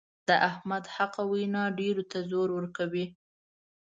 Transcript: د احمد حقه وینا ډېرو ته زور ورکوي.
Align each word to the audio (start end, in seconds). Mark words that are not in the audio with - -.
د 0.27 0.29
احمد 0.49 0.85
حقه 0.95 1.23
وینا 1.31 1.63
ډېرو 1.79 2.03
ته 2.11 2.17
زور 2.29 2.49
ورکوي. 2.57 3.05